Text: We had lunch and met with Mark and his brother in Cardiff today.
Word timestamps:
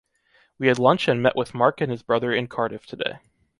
We 0.57 0.65
had 0.65 0.79
lunch 0.79 1.07
and 1.07 1.21
met 1.21 1.35
with 1.35 1.53
Mark 1.53 1.79
and 1.79 1.91
his 1.91 2.01
brother 2.01 2.33
in 2.33 2.47
Cardiff 2.47 2.87
today. 2.87 3.19